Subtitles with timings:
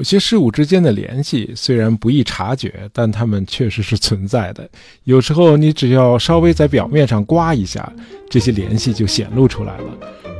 [0.00, 4.66] 有些事物之间的联系虽然不易察觉，但它们确实是存在的。
[5.04, 7.92] 有时候你只要稍微在表面上刮一下，
[8.30, 9.84] 这些联系就显露出来了。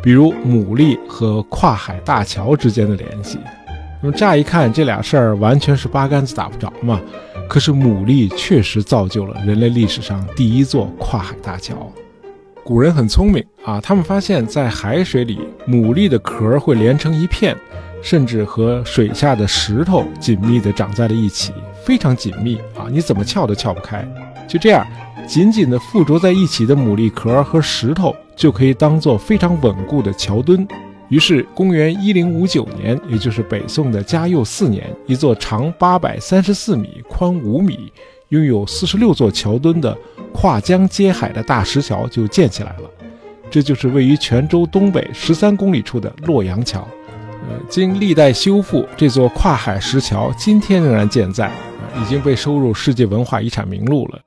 [0.02, 3.38] 比如牡蛎和跨海大桥之间的联系。
[4.02, 6.98] 那么乍一看，这俩事儿完全是八竿子打不着嘛。
[7.46, 11.92] 可是牡蛎确实造就了人类历史上第一座跨海大桥。
[12.64, 15.38] 古人很聪明啊，他们发现，在海水里，
[15.68, 17.54] 牡蛎的壳会连成一片。
[18.02, 21.52] 甚至和水下的石头紧密地长在了一起，
[21.84, 22.86] 非常紧密啊！
[22.90, 24.06] 你怎么撬都撬不开。
[24.48, 24.86] 就这样，
[25.26, 30.66] 紧紧地附着在一起的牡蛎壳和石头就可以当做非常稳固的桥墩。
[31.08, 37.92] 于是，公元一零五九年，也就是北宋的嘉佑四年，一座长八百三十四米、宽五米、
[38.28, 39.96] 拥有四十六座桥墩的
[40.32, 42.90] 跨江接海的大石桥就建起来了。
[43.50, 46.86] 这就是位于泉州东北十三公里处的洛阳桥。
[47.68, 51.52] 经历代修复，这座跨海石桥今天仍然健在，
[52.00, 54.20] 已经被收入世界文化遗产名录了。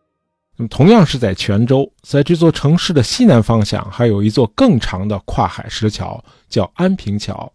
[0.55, 7.51] 那么，同样是在泉州，在这座城市的西南方向，还有一座更长的跨海石桥，叫安平桥。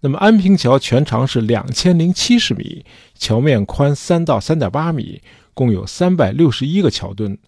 [0.00, 2.84] 那么，安平桥全长是两千零七十米，
[3.16, 5.22] 桥面宽三到三点八米，
[5.54, 7.38] 共有三百六十一个桥墩。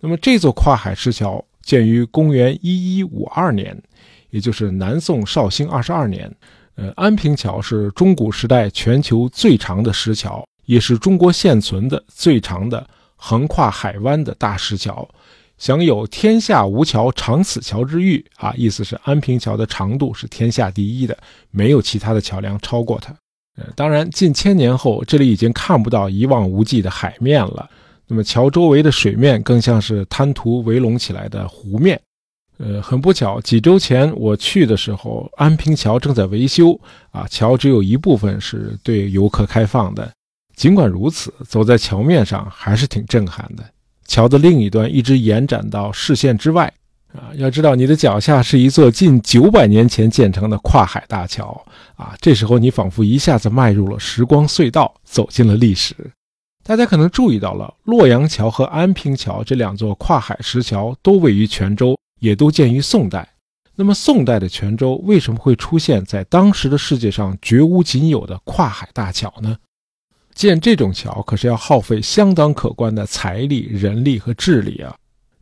[0.00, 3.76] 那么，这座跨海石桥建于公元一一五二年，
[4.30, 6.34] 也就是南宋绍兴二十二年。
[6.76, 15.08] 呃，安平桥是中古时代全球最长的石桥，也是中国现存的最长的横跨海湾的大石桥，
[15.56, 18.52] 享有“天下无桥长此桥”之誉啊！
[18.58, 21.16] 意思是安平桥的长度是天下第一的，
[21.50, 23.14] 没有其他的桥梁超过它。
[23.56, 27.70] 呃，当然，近千年后，这里已经看不到一望无际的海面了，
[28.06, 31.98] 那么桥周围的水面更像是滩涂围拢起来的湖面。
[32.58, 40.10] 呃，很不巧，几周前我去的时候，安平桥正在维修啊，桥只有一部分是对游客开放的。
[40.54, 43.62] 尽管如此，走在桥面上还是挺震撼的。
[44.06, 46.72] 桥的另一端一直延展到视线之外
[47.12, 51.62] 啊，要知道你的脚下是一座近九百年前建成的跨海大桥
[51.96, 55.94] 啊，这时候你仿佛一下子迈入了时光隧道，走进了历史。
[56.64, 61.94] 大家可能注意到了，洛阳桥和安平桥这两座跨海石桥都位于泉州。
[62.18, 63.34] 也都建于宋代。
[63.74, 69.56] 那么，宋代的泉州为什么会出现在当时的世界上绝无仅有的跨海大桥呢？
[70.34, 74.94] 建这种桥可是要耗费相当可观的财力、人力和智力啊！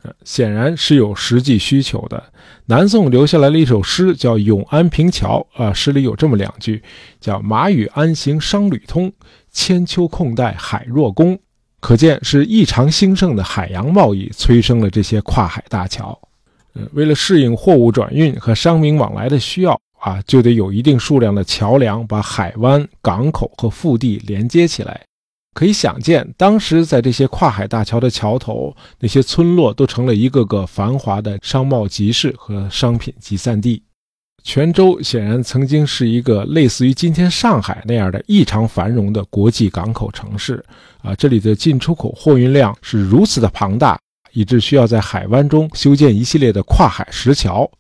[0.03, 2.23] 呃，显然是有实际需求的。
[2.67, 6.83] 南宋留下来了一首诗，叫《永安平桥》啊，诗里有这么两句，
[7.21, 9.13] 叫“马与安行商旅通，
[9.51, 11.39] 千秋空待海若宫”，
[11.81, 16.19] 可见是异常兴盛的海洋贸易催生了这些跨海大桥。
[16.93, 25.01] 为了适应货物转运和商民往来的需要啊，就得有一定数量的桥梁把海湾、港口和腹地连接起来。
[25.55, 33.81] 可以想见，当时在这些跨海大桥的桥头，那些村落都成了一个个繁华的商贸集市和商品集散地。
[34.43, 40.63] 泉州显然曾经是一个类似于今天上海那样的异常繁荣的国际港口城市
[41.03, 43.99] 啊，这里的进出口货运量是如此的庞大。
[44.35, 47.71] 以致需要在海湾中修建一系列的跨海石桥，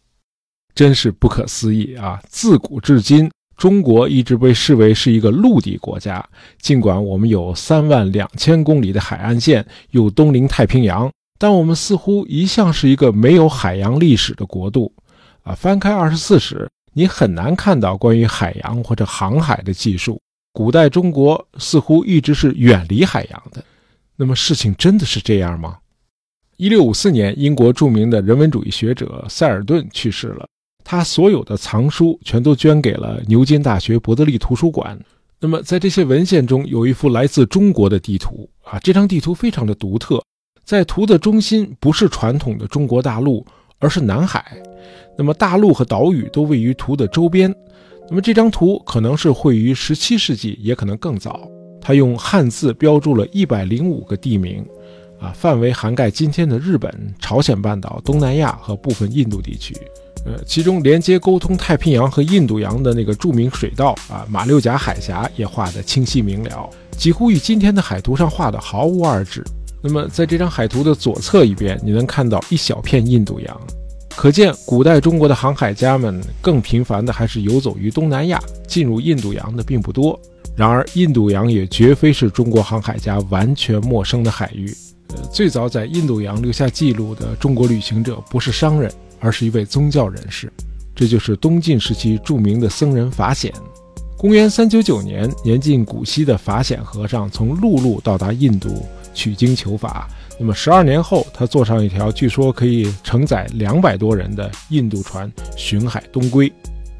[0.74, 2.20] 真是不可思议啊！
[2.28, 6.24] 自古至今，中国一直被视为是一个陆地国家，
[6.60, 14.92] 尽管我们有三万两千公里的海岸线，又东临太平洋，但我们似乎一向是一个没有海洋历史的国度。
[15.42, 16.56] 啊，翻开《二十四史》，
[16.94, 20.18] 你很难看到关于海洋或者航海的记述。
[20.52, 23.62] 古代中国似乎一直是远离海洋的。
[24.16, 25.76] 那么，事情真的是这样吗？
[26.56, 30.46] 一六五四年，英国著名的人文主义学者塞尔顿去世了，
[30.84, 34.96] 他所有的藏书全都捐给了牛津大学伯德利图书馆。
[35.40, 40.22] 那么，在这些文献中，有一幅来自中国的地图啊，这张地图非常的独特，
[40.64, 43.44] 在图的中心不是传统的中国大陆，
[43.80, 44.56] 而是南海。
[45.18, 47.52] 那么，大陆和岛屿都位于图的周边。
[48.08, 51.48] 那么，这张图可能是绘于十七世纪，也可能更早。
[51.80, 54.64] 他用汉字标注了一百零五个地名。
[55.24, 59.74] 啊，范围涵盖今天的日本、朝鲜半岛、东南亚和部分印度地区。
[60.26, 69.42] 呃，其中连接沟通太平洋和印度洋的那个著名水道啊，马六甲海峡也画得清晰明了，几乎与今天的海图上画的毫无二致。
[69.82, 73.60] 那么，在这张海图的左侧一边，你能看到一小片印度洋，
[74.16, 80.18] 可见古代中国的航海家们更频繁的还是游走于东南亚，进入印度洋的并不多。
[80.56, 84.74] 然而，印度洋也绝非是中国航海家完全陌生的海域。
[85.32, 90.52] 最早在印度洋留下记录的中国旅行者不是商人，而是一位宗教人士，
[90.94, 93.52] 这就是东晋时期著名的僧人法显。
[94.16, 100.08] 公元三九九年，年近古稀的法显和尚从陆路到达印度取经求法。
[100.38, 106.50] 那么十二年后，他坐上一条据说可以承载两百多人的印度船巡海东归。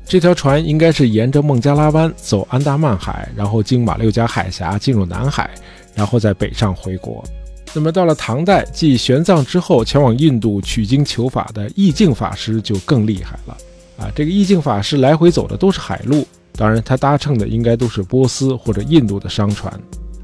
[0.06, 5.50] 这条船应该是沿着孟加拉湾走安达曼海，然后经马六甲海峡进入南海，
[5.94, 7.24] 然后再北上回国。
[7.74, 13.56] 那么到了唐代，继玄奘之后前往印度取经求法的义净法师就更厉害了
[13.98, 14.10] 啊！
[14.14, 19.72] 这个义净法师来回走的都是海路，当然他搭乘的应该都是波斯或者印度的商船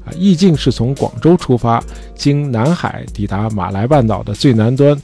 [0.05, 0.15] 啊。
[0.17, 1.83] 义净是从广州出发，
[2.15, 4.97] 经南海抵达马来半岛的最南端，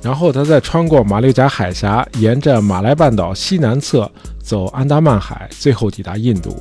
[0.00, 4.10] 然后他再穿过马六甲海峡，沿着马来半岛西南侧
[4.42, 6.56] 走安达曼海，最后抵达印度。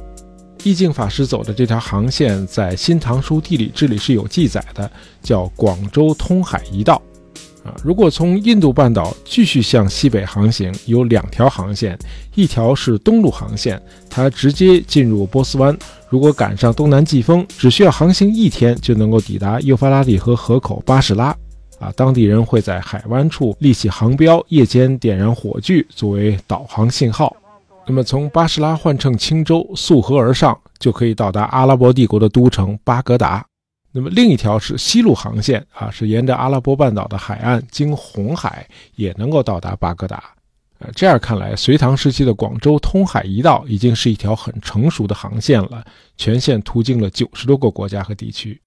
[0.64, 4.90] 义净法师走的这条航线，在《新唐书·地理志》里是有记载的，
[5.22, 7.02] 叫广州通海一道。
[7.64, 11.98] 啊，如果从印度半岛继续向西北航行，有两条航线，
[12.34, 15.78] 一条是东路航线，它直接进入波斯湾。
[16.10, 21.36] 如果赶上东南季风，只需要航行一天就能够抵达幼发拉底河河口巴士拉。
[21.80, 27.36] 啊，当地人会在海湾处立起航标，夜间点燃火炬作为导航信号。
[27.88, 33.46] 那么从巴士拉换乘轻舟溯河而上，就可以到达阿拉伯帝国的都城巴格达。
[33.92, 40.24] 那么另一条是西路航线啊，是沿着阿拉伯半岛的海岸经红海，也能够到达巴格达。
[40.80, 45.84] 呃，这样看来，隋唐时期的广州通海一道已经是一条很成熟的航线了，
[46.18, 48.60] 全线途经了九十多个国家和地区。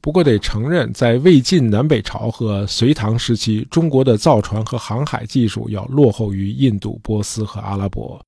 [0.00, 8.20] 不过得承认，在魏晋南北朝和隋唐时期，中国的造船和航海技术要落后于印度、波斯和阿拉伯。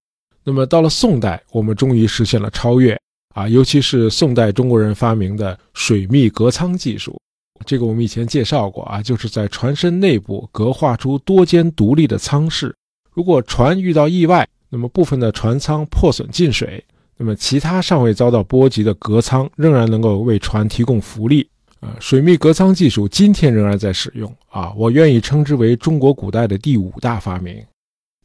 [0.47, 3.01] 那么到了宋代，我们终于实现了超越
[3.35, 3.49] 啊！
[3.49, 7.19] 尤其是宋代中国人发明的水密隔舱技术，
[7.65, 12.77] 这个我们以前介绍过啊，就是在船身内部隔划出多间独立的舱室。
[13.13, 16.85] 如果船遇到意外，那么部分的船舱破损进水，
[17.17, 21.49] 那么其他尚未遭到波及的隔舱仍然能够为船提供浮力
[21.81, 21.97] 啊！
[22.01, 24.75] 水密隔舱技术今天仍然在使用啊！
[24.77, 27.65] 我愿意称之为中国古代的第五大发明。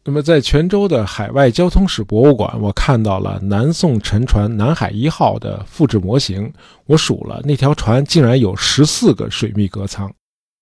[0.09, 6.51] 那么，在泉州的海外交通史博物馆，我看到了南宋沉船“南海一号”的复制模型。
[6.87, 10.11] 我数了，那条船竟然有十四个水密隔舱。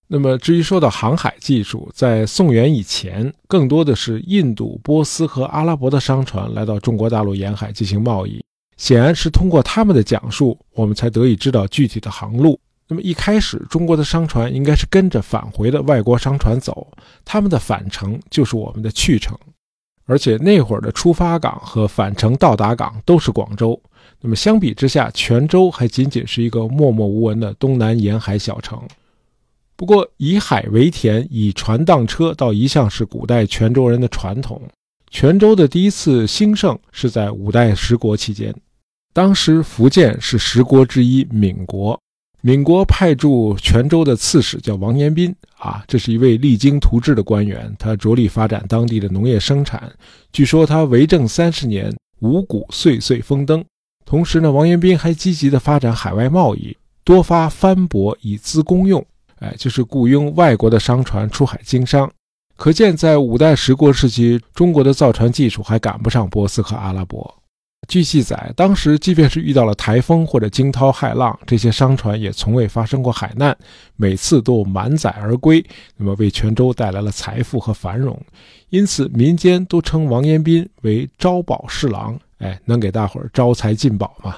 [0.09, 8.43] 那么，至于说到航海技术，在宋元以前，更多的是印度、波斯和阿拉伯的商船来到中国大陆沿海进行贸易。
[8.75, 12.59] 显然是通过他们的讲述，我们才得以知道具体的航路。
[12.87, 16.87] 那么一开始，中国的商船应该是跟着返回的外国商船走，
[17.25, 19.37] 他们的返程就是我们的去程，
[20.05, 23.77] 而且那会儿的出发港和返程到达港都是广州。
[24.21, 28.81] 那么相比之下，泉州还仅仅是一个默默无闻的东南沿海小城。
[29.75, 34.61] 不过，以海为田，以船当车，倒一向是古代泉州人的传统。
[35.11, 38.55] 泉州的第一次兴盛是在五代十国期间，
[39.13, 41.99] 当时福建是十国之一，闽国。
[42.41, 49.91] 闽国派驻泉州的刺史叫王延斌啊，这是一位励精图治的官员，他着力发展当地的农业生产。
[50.31, 53.65] 据说他为政三十年，五谷岁岁丰登。
[54.05, 59.03] 同时呢，王延斌还积极地发展海外贸易，多发帆舶以资公用，
[59.39, 62.09] 哎，就是雇佣外国的商船出海经商。
[62.55, 67.35] 可见，在五代十国时期，中国的造船技术还赶不上波斯和阿拉伯。
[67.87, 73.57] 据记载，当时即便是遇到了台风或者惊涛骇浪，这些商船也从未发生过海难，
[73.95, 75.65] 每次都满载而归，
[75.95, 78.19] 那么为泉州带来了财富和繁荣。
[78.69, 84.35] 因此，民间都称王延斌为招宝侍郎，哎，能给大伙儿招财进宝嘛。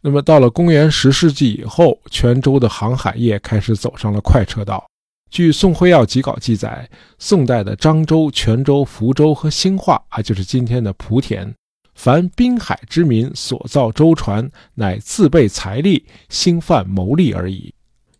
[0.00, 4.84] 那么，到了公元十世纪以后，泉州的航海业开始走上了快车道。
[5.30, 11.52] 据《宋徽要集稿》记载，宋代的漳州、泉州、福州和兴化，啊，就是今天的莆田。
[11.94, 17.72] 凡滨海之民所造舟船，乃自备财力，兴贩谋利而已。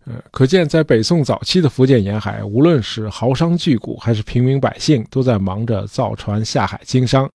[0.06, 7.28] 呃，可见在北宋早期的福建沿海，无论是豪商巨贾还是平民百姓，都在忙着造船下海经商。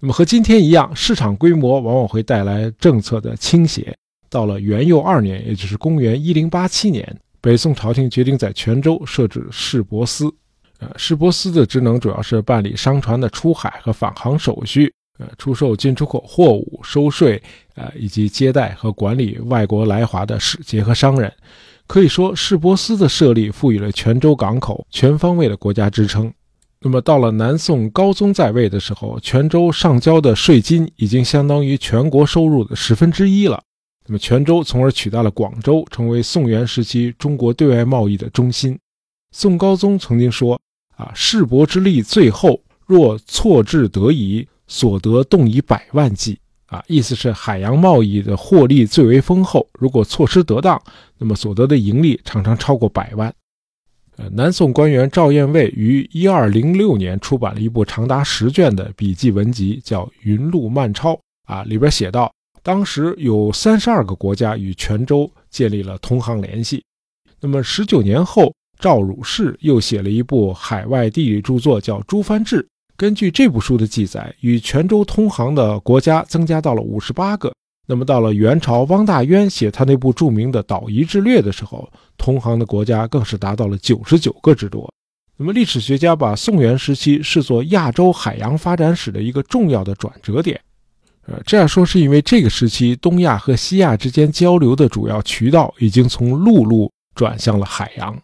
[0.00, 3.94] 那么和今天一样，市场规模往往会带来政策的倾斜。
[4.28, 7.06] 到了元佑二年，也就是公元一零八七年，
[7.40, 10.34] 北宋朝廷决定在泉州设置市舶司。
[10.78, 14.92] 呃，市舶司的职能主要是办理商船的出海和返航手续。
[15.18, 17.40] 呃，出售进出口货物、收税，
[17.76, 21.32] 呃，以及接待和管理外国来华的使节和商人，
[21.86, 26.32] 可以说，市舶司的设立赋予了泉州港口全方位的国家支撑。
[26.80, 33.62] 那么，到了南宋高宗在位的时候，泉州上交的税金已经相当于全国收入的十分之一了。
[34.06, 38.76] 那么，泉州从而取代了广州，成为宋元时期中国对外贸易的中心。
[39.30, 40.60] 宋高宗曾经说
[40.96, 50.80] ：“啊，市舶之利最后，若错置得宜。”所得动以百万计，啊，意思是海洋贸易的获利最为丰厚，如果措施得当，
[51.18, 53.32] 那么所得的盈利常常超过百万。
[54.16, 61.12] 呃，南宋官员赵彦卫于一二零六年出版了一部长达十卷的笔记文集，叫《云路漫抄》
[61.46, 66.84] 啊，里边写道，当时有三十二个国家与泉州建立了通航联系。
[67.40, 72.62] 那么十九年后，赵汝士又写了一部海外地理著作，叫《诸藩志》。
[72.96, 77.52] 根据这部书的记载，与泉州通航的国家增加到了五十八个。
[77.86, 84.88] 那么到了元朝，汪大渊写他那部著名的《岛夷志略》的时候，通航的国家更是达到了九十九个之多。
[85.36, 90.58] 那么历史学家把宋元时期视作亚洲海洋发展史的一个重要的转折点。
[91.26, 98.16] 呃，这样说是因为这个时期东亚和西亚之间交流的主要渠道已经从陆路转向了海洋。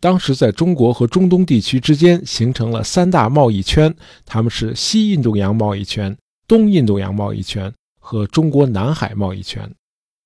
[0.00, 7.72] 当时在中国和中东地区之间形成了三大贸易圈，他们是西印度洋贸易圈、东印度洋贸易圈。
[8.00, 9.70] 和中国南海贸易圈，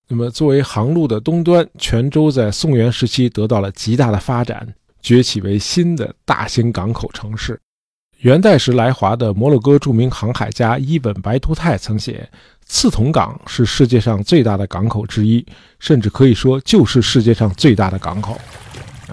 [0.06, 7.58] 那么作为航路的东端，泉州在宋元时期得到了极大的发展，崛起为新的大型港口城市。
[8.18, 12.30] 元代时来华的摩洛哥著名航海家伊本白图泰曾写
[12.64, 15.44] ：“刺桐港是世界上最大的港口之一，
[15.80, 18.40] 甚至可以说就是世界上最大的港口。”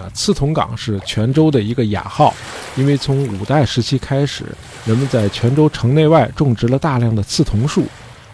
[0.00, 2.34] 啊，刺桐港是泉州的一个雅号，
[2.74, 4.44] 因为从五代时期开始，
[4.86, 7.84] 人们在泉州城内外种植了大量的刺桐树。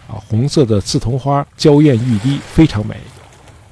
[0.07, 2.95] 啊，红色的刺桐花娇艳欲滴，非常美。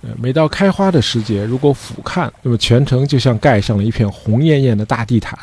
[0.02, 5.40] 呃，每到开花的时节，如果俯瞰，那么全城就像盖上了一片红艳艳的大地毯。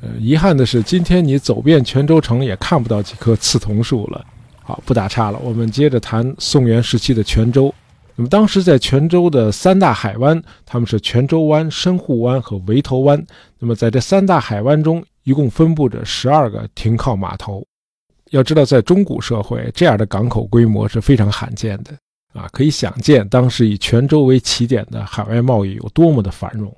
[0.00, 4.24] 呃，遗憾的是，今天你走遍泉州城也看不到几棵刺桐树了。
[4.62, 7.74] 好，不打岔了，我们接着谈宋元时期的泉州。
[8.18, 13.24] 那么当时在泉州的三大海湾，他们是泉州湾、深沪湾和围头湾。
[13.60, 17.64] 那么在这三大海湾中，一共分布着十二个停靠码头。
[18.32, 21.92] 要知道，在中古社会，这样的港口规模是非常罕见的
[22.34, 22.48] 啊！
[22.50, 26.76] 可以想见，当时以泉州为起点的海外贸易有多么的繁荣。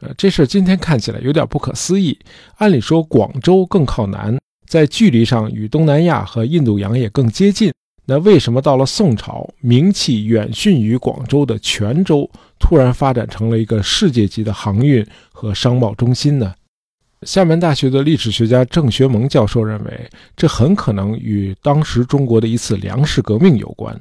[0.00, 2.18] 呃，这事今天看起来有点不可思议。
[2.56, 7.70] 按理说，广州更靠南，在距离上与东南亚和印度洋也更接近。
[8.10, 12.26] 那为什么到了宋朝，名气远逊于广州的泉州，
[12.58, 16.54] 突然发展成了一个世界级的航运和商贸中心呢？
[17.26, 23.94] 厦门大学的历史学家郑学蒙教授认为，这很可能与当时中国的一次粮食革命有关。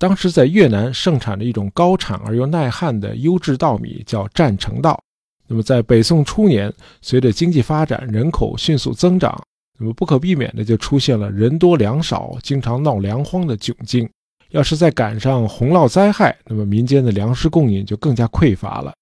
[0.00, 5.00] 当时在越南盛产着一种高产而又耐旱的优质稻米，叫占城稻。
[5.46, 9.40] 那么在北宋初年，随着经济发展，人口迅速增长，
[9.78, 14.08] 那么不可避免的就出现了人多粮少、经常闹粮荒的窘境。
[14.50, 18.92] 要是再赶上洪涝灾害，那么民间的粮食供应就更加匮乏了。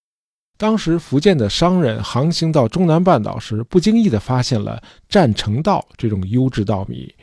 [0.57, 7.15] 当时福建的商人航行到中南半岛时，不经意地发现了占城稻这种优质稻米。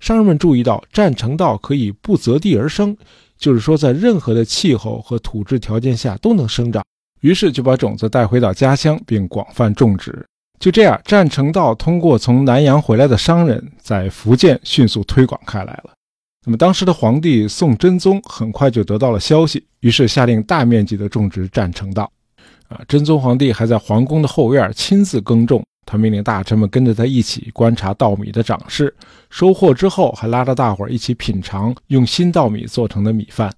[0.00, 2.96] 商人们注意到占城稻可以不择地而生，
[3.38, 6.84] 就是说在任何的气候和土质条件下都能生长。
[7.20, 10.26] 于是就把种子带回到家乡，并广泛种植。
[10.58, 15.90] 就这样，占城稻通过从南洋回来的商人，在福建迅速推广开来了。
[16.44, 22.10] 那么当时的皇帝宋真宗很快就得到了消息，于是下令大面积的种植占城稻。
[22.68, 28.94] 啊，真宗皇帝还在皇宫的后院亲自耕种，他命令大臣们跟着他一起观察稻米的长势，
[29.30, 33.52] 收获之后还拉着大伙儿一起品尝用新稻米做成的米饭。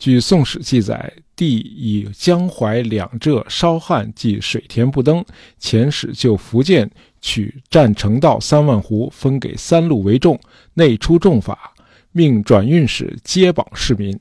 [0.00, 5.22] 据《宋史》记载，帝以江淮两浙烧旱，即水田不登，
[5.60, 6.90] 遣使就福建
[7.20, 10.40] 取占城稻三万斛，分给三路为重，
[10.72, 11.74] 内出重法，
[12.12, 14.18] 命转运使接榜市民。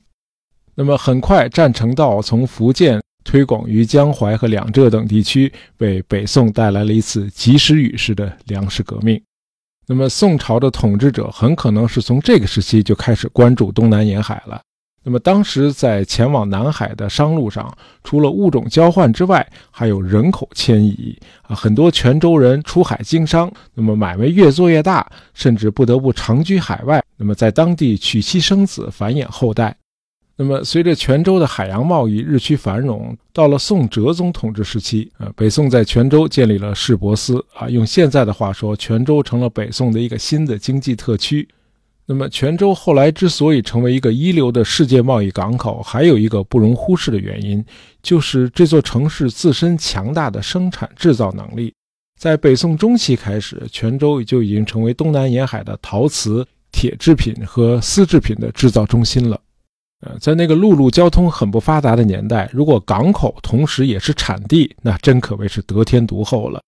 [0.75, 3.01] 那么很快，占城稻从福建。
[3.21, 9.21] 推广于江淮和两浙等地区，为北宋带来了一次及时雨式的粮食革命。
[9.85, 14.61] 那么，宋朝的统治者很可能是从这个时期就开始关注东南沿海了。
[15.09, 29.75] 那么，当时在前往南海的商路上，除了物种交换之外，还有人口迁移啊，很多泉州人出海经商，那么买卖越做越大，甚至不得不长居海外，那么在当地娶妻生子，繁衍后代。
[30.35, 41.49] 那么，随着泉州的海洋贸易日趋繁荣，到了宋哲宗统治时期，啊，北宋在泉州建立了市舶司，啊，用现在的话说，泉州成了北宋的一个新的经济特区。
[42.11, 47.63] 那么，泉州后来之所以成为一个一流的世界贸易港口，还有一个不容忽视的原因，
[48.01, 51.71] 就是这座城市自身强大的生产制造能力。
[52.19, 59.39] 在北宋中期开始，泉州就已经成为东南沿海的陶瓷、铁制品和丝制品的制造中心了。
[60.01, 66.59] 呃，在那个陆路交通很不发达的年代，如果港口同时也是产地，那真可谓是得天独厚了。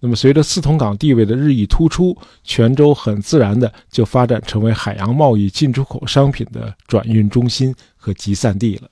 [0.00, 8.88] 那么，随着四通港地位的日益突出，泉州很自然的就发展成为海洋贸易进出口商品的转运中心和集散地了。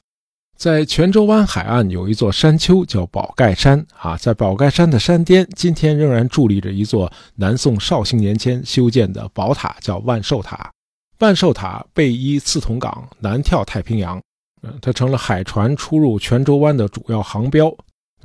[0.57, 10.71] 在泉州湾海岸有一座山丘叫宝盖山啊，在宝盖山的山巅，今天仍然伫立着一座南宋绍兴年间修建的宝塔，叫万寿塔。
[11.19, 14.21] 万寿塔背依四通港，南眺太平洋，
[14.63, 17.73] 嗯，它成了海船出入泉州湾的主要航标。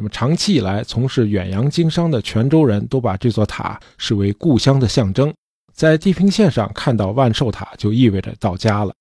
[0.02, 5.32] 那么长期以来从事远洋经商的泉州人都把这座塔视为故乡的象征，
[5.76, 8.92] 在地平线上看到万寿塔就意味着到家了。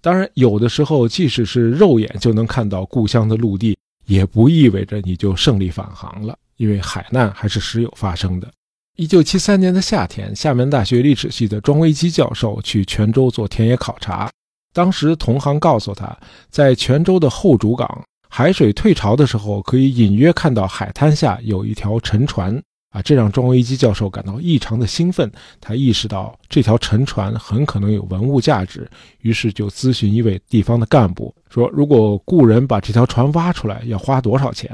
[0.00, 8.50] 当然，有的时候即使是肉眼就能看到故乡的陆地，也不意味着你就胜利返航了，因为海难还是时有发生的。
[8.96, 14.28] 一九七三年的夏天，厦门大学历史系的庄维基教授去泉州做田野考察，
[14.74, 16.18] 当时同行告诉他，
[16.50, 18.02] 在泉州的后主港。
[18.28, 25.30] 海水退潮的时候，可以隐约看到海滩下有一条沉船啊，这让庄维基教授感到异常的兴奋。
[25.60, 28.88] 他意识到这条沉船很可能有文物价值，
[29.22, 34.70] 于是就咨询一位地方的干部说：“如果雇人把这条船挖出来，要花多少钱？”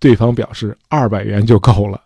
[0.00, 2.00] 对方表示二百元就够了。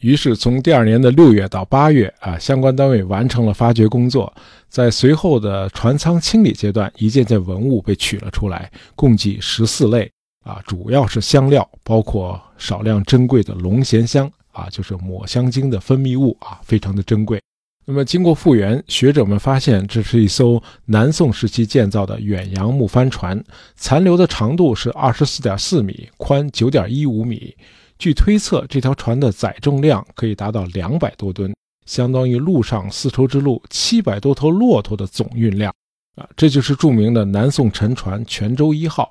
[0.00, 4.32] 于是从第二年的六月到八月啊，相关单位完成了发掘工作，
[4.68, 10.10] 在随后的船舱清理阶段，一件件文物被取了出来，共计十四类。
[10.44, 17.40] 啊，主要是香料，包括少量珍贵的龙涎香啊，就是抹香鲸的分泌物啊，非常的珍贵。
[17.84, 23.42] 那么经过复原，学者们发现这是一艘南宋时期建造的远洋木帆船，
[23.76, 27.56] 残留的长度是二十四点四米，宽九点一五米。
[27.98, 31.54] 据推测，这条船的载重量可以达到两百多吨，
[31.86, 35.72] 相当于陆上丝绸之路七百多头骆驼的总运量
[36.14, 36.28] 啊！
[36.36, 39.10] 这就是著名的南宋沉船泉州一号。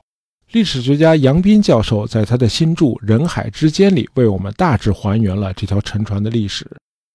[0.53, 6.65] 历史学家杨斌教授在他的新著《人海之间》里为我们大致还原了这条沉船的历史。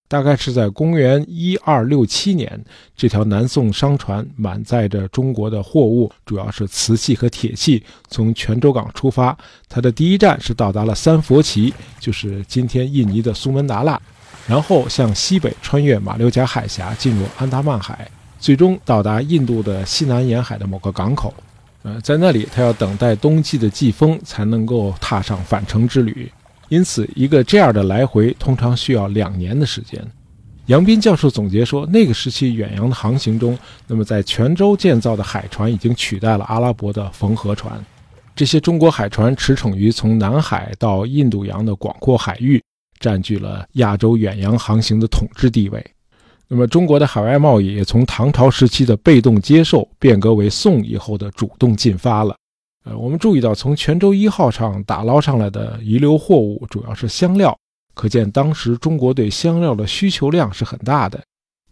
[0.07, 2.63] 大概是在公元一二六七年，
[2.95, 9.35] 这条南宋商船满载着中国的货物，主要是瓷器和铁器，从泉州港出发。
[9.67, 13.99] 它的第一站是到达了三佛齐，就是今天印尼的苏门答腊，
[14.47, 18.07] 然后向西北穿越马六甲海峡，进入安达曼海，
[18.39, 21.33] 最终到达印度的西南沿海的某个港口。
[21.83, 26.31] 呃，在那里，他要等待冬季的季风，才能够踏上返程之旅。
[26.69, 30.01] 因此，一个这样的来回通常需要两年的时间。
[30.67, 37.85] 杨斌教授总结说，那个时期远洋的航行中，那么在泉州建造的海船已经取代了阿拉伯的缝合船。
[38.35, 42.63] 这些中国海船驰骋于从南海到印度洋的广阔海域，
[43.01, 45.85] 占据了亚洲远洋航行的统治地位。
[46.55, 52.37] 那么，中国的海外贸易也从唐朝时期的被动接受变革为宋以后的主动进发了。
[52.85, 57.57] 呃，我们注意到，从泉州一号上打捞上来的遗留货物主要是香料，
[57.95, 61.19] 可见当时中国对香料的需求量是很大的。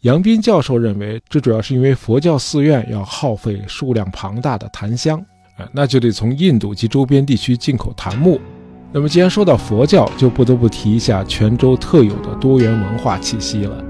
[0.01, 5.23] 杨斌教授认为，这主要是因为佛教寺院要耗费数量庞大的檀香，
[5.59, 8.41] 呃，那就得从印度及周边地区进口檀木。
[8.93, 13.85] 那么，既然说到佛教，就不得不提一下泉州特有的多元文化气息了。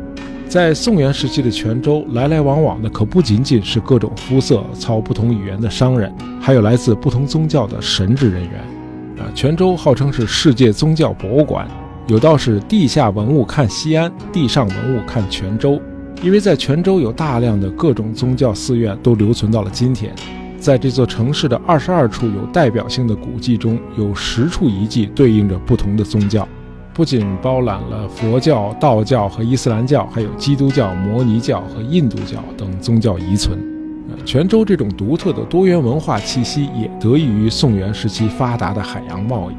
[0.51, 8.55] 在宋元时期的泉州，来来往往的可不仅仅是各种肤色、操不同语言的商人，还有来自不同宗教的神职人员。
[9.17, 11.69] 啊，泉州号称是世界宗教博物馆，
[12.09, 15.81] 有道是地下文物看西安，地上文物看泉州，
[16.21, 20.13] 因为在泉州有大量的各种宗教寺院都留存到了今天。
[20.59, 26.49] 在这座城市的二十二处有代表性的古迹中，有十处遗迹对应着不同的宗教。
[26.93, 33.59] 不仅包揽了佛教、道教和伊斯兰教，还有基督教、摩尼教和印度教等宗教遗存。
[34.27, 39.55] 泉州这种独特的多元文化气息，也得益于宋元时期发达的海洋贸易。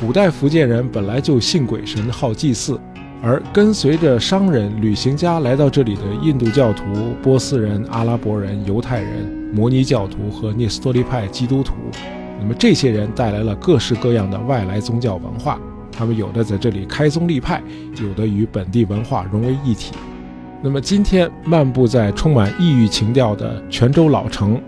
[0.00, 2.78] 古代福建人本来就信鬼神、好祭祀，
[3.22, 6.82] 而跟随着商人、旅行家来到这里的印度教徒、
[7.22, 11.74] 波斯人、阿拉伯人、犹太人、摩尼教徒和聂斯托利派基督徒，
[12.40, 15.58] 那么这些人带来了各式各样的外来宗教文化。
[15.96, 17.62] 他们有的在这里开宗立派，
[18.02, 19.92] 有的与本地文化融为一体。
[20.62, 24.60] 那么今天漫步在充满异域情调的泉州老城，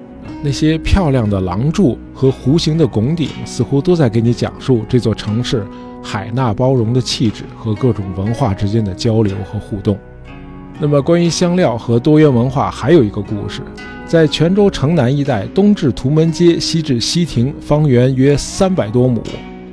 [0.42, 5.66] 那些漂亮的廊柱和弧形的拱顶，似乎都在给你讲述这座城市
[6.02, 9.98] 海纳包容的气质和各种文化之间的交流和互动。
[10.78, 13.62] 那么关于香料和多元文化，还有一个故事，
[14.06, 19.20] 在泉州城南一带，东至图门街，西至西亭，方圆约三百多亩。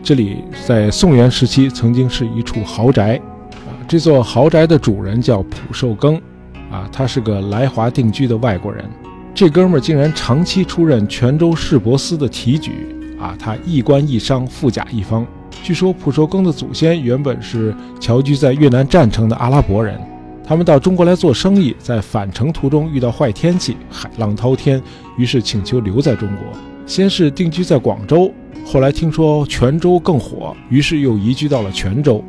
[0.06, 0.38] 这里
[0.68, 3.20] 在宋元时期曾经是一处豪宅，
[3.66, 6.22] 啊，这座豪宅的主人叫蒲寿庚，
[6.70, 8.86] 啊，他是个来华定居的外国人，
[9.34, 15.26] 这哥们儿竟然长期出任泉州市舶司的提举，啊，他一官一商，富甲一方，
[15.64, 20.00] 据说蒲寿庚的祖先原本是侨居在越南占城的阿拉伯人，
[20.44, 24.80] 他们到中国来做生意，在返程途中遇到坏天气，海浪滔天，
[25.18, 26.46] 于是请求留在中国。
[26.86, 28.32] 先是定居在广州，
[28.66, 32.22] 后来听说泉州更火，于是又移居到了泉州。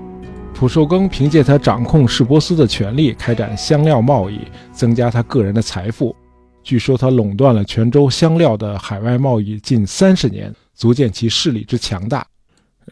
[0.54, 6.14] 蒲寿庚凭借他掌控市舶司的权力，开展香料贸易，增加他个人的财富。
[6.62, 12.24] 据说他垄断了泉州香料的海外贸易近三十年，足见其势力之强大。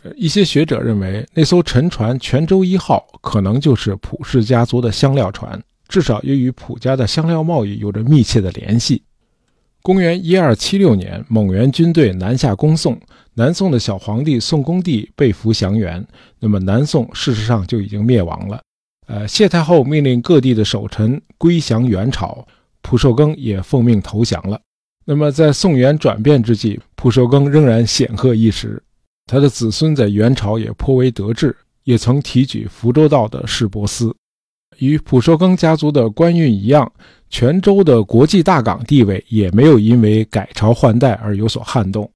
[0.03, 9.03] 呃，一些学者认为，那艘沉船“泉州一号”可能就是蒲氏家族的香料船，至少也与蒲家的香料贸易有着密切的联系。
[9.83, 12.99] 公元一二七六年，蒙元军队南下攻宋，
[13.37, 16.07] 南宋的小皇帝宋恭帝被俘降元，
[16.39, 18.61] 那么南宋事实上就已经灭亡了。
[19.07, 22.47] 呃，谢太后命令各地的守臣归降元朝，
[22.81, 24.61] 蒲寿庚也奉命投降了。
[25.05, 28.83] 那么在宋元转变之际，蒲寿庚仍然显赫一时。
[29.27, 34.15] 他的子孙在元朝也颇为得志，也曾提举福州道的市舶司。
[34.79, 36.91] 与蒲寿庚家族的官运一样，
[37.29, 42.11] 泉州的国际大港地位也没有因为改朝换代而有所撼动。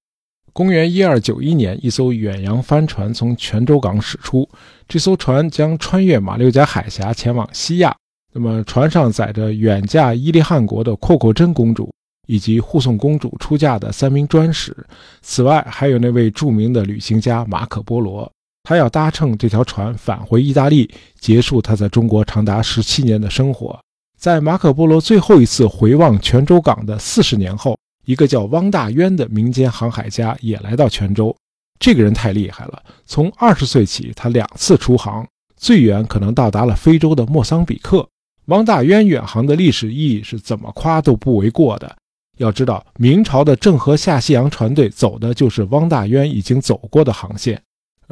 [0.59, 4.49] 公元一二九一年，一艘远洋帆船从泉州港驶出，
[4.89, 7.95] 这艘船将穿越马六甲海峡前往西亚。
[8.33, 11.89] 那么，船上载着远嫁伊利汗国的阔阔真公主。
[12.27, 14.77] 以及护送公主出嫁的三名专使，
[15.23, 18.31] 此外还有那位著名的旅行家马可·波罗，
[18.65, 20.91] 他要搭乘这条船返回意大利，
[21.21, 23.79] 结束他在中国长达十七年的生活。
[24.19, 31.37] 在马可·波罗最后一次回望泉州港的四十年后，一个叫汪大渊的民间航海家也来到泉州。
[31.79, 38.09] 这个人太厉害了，从二十岁起，他两次出航，最远可能到达了非洲的莫桑比克。
[38.47, 41.97] 汪大渊远航的历史意义是怎么夸都不为过的。
[42.39, 47.61] 要知道，明朝的郑和下西洋船队走的就是汪大渊已经走过的航线。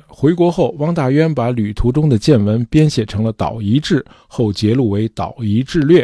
[0.06, 6.02] 回国后，汪大渊把旅途中的见闻编写成了《岛夷志》，后结录为《岛夷志略》。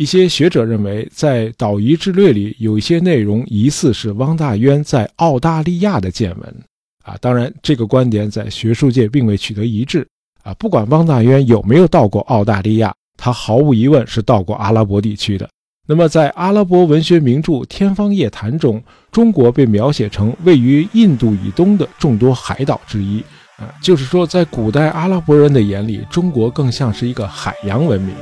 [0.00, 6.56] 一些学者认为，在《岛夷志略》里有一些内容疑似是汪大渊在澳大利亚的见闻。
[7.04, 10.08] 啊，当然，这个观点在学术界并未取得一致。
[10.42, 15.46] 啊，不管汪大渊有没有到过澳大利亚，他毫无疑问是到过阿拉伯地区的。
[15.86, 18.82] 那么，在阿拉伯文学名著《天方夜谭》中，
[19.12, 23.22] 中国被描写成位于印度以东的众多海岛之一。
[23.58, 28.14] 啊，就是说，在古代阿拉伯人的眼里，中国更像是一个海洋文明。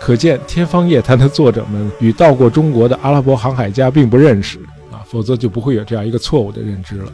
[0.00, 4.58] 可见，《天方夜谭》的作者们与到过中国的阿拉伯航海家并不认识
[4.92, 7.12] 啊，否则就不会有这样一个错误的认知了。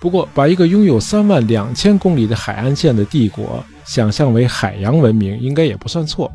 [0.00, 6.30] 不过，把一个拥有三万两千公里的海岸线的帝国想象为海洋文明，应该也不算错。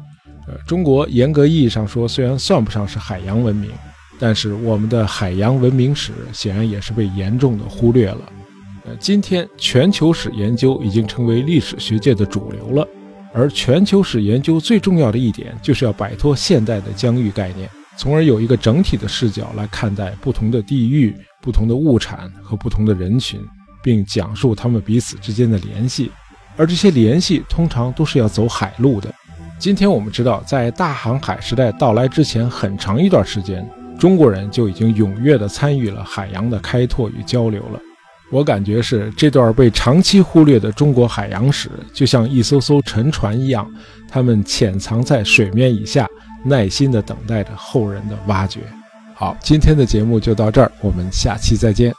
[0.48, 3.72] 呃，中国严格意义上说，虽然算不上是海洋文明，
[4.20, 8.20] 但是我们的海洋文明史显然也是被严重的忽略了。
[8.86, 12.88] 呃，今天全球史研究已经成为历史学界的主流了，
[13.38, 23.38] 而全球史研究最重要的一点，就是要摆脱现代的疆域概念，从而有一个整体的视角来看待不同的地域、不同的物产和不同的人群，
[23.84, 26.10] 并讲述他们彼此之间的联系，
[26.56, 29.14] 而这些联系通常都是要走海路的。
[29.60, 33.70] 今天我们知道，在大航海时代到来之前很长一段时间，
[34.00, 37.80] 中国人就已经踊跃地参与了海洋的开拓与交流了。
[38.36, 43.66] 我感觉是这段被长期忽略的中国海洋史，就像一艘艘沉船一样，
[44.10, 46.06] 他们潜藏在水面以下，
[46.44, 48.60] 耐心地等待着后人的挖掘。
[49.14, 51.94] 好，今天的节目就到这儿，我们下期再见。